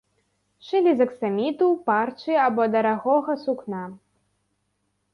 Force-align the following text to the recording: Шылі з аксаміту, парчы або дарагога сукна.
Шылі 0.69 0.93
з 1.01 1.05
аксаміту, 1.09 1.69
парчы 1.91 2.33
або 2.47 2.63
дарагога 2.79 3.39
сукна. 3.47 3.83